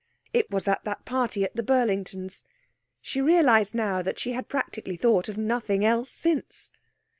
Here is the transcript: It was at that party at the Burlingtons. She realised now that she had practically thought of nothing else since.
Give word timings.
It 0.33 0.49
was 0.49 0.67
at 0.67 0.83
that 0.83 1.05
party 1.05 1.43
at 1.43 1.55
the 1.55 1.61
Burlingtons. 1.61 2.43
She 3.01 3.21
realised 3.21 3.75
now 3.75 4.01
that 4.01 4.17
she 4.17 4.31
had 4.31 4.49
practically 4.49 4.95
thought 4.97 5.29
of 5.29 5.37
nothing 5.37 5.85
else 5.85 6.09
since. 6.09 6.71